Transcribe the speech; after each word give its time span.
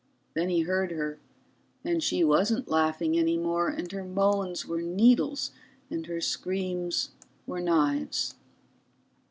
Then 0.33 0.49
he 0.49 0.61
heard 0.61 0.89
her, 0.93 1.19
and 1.83 2.01
she 2.01 2.23
wasn't 2.23 2.67
laughing 2.67 3.15
any 3.15 3.37
more, 3.37 3.67
and 3.69 3.91
her 3.91 4.03
moans 4.03 4.65
were 4.65 4.81
needles 4.81 5.51
and 5.91 6.07
her 6.07 6.19
screams 6.21 7.11
were 7.45 7.61
knives. 7.61 8.33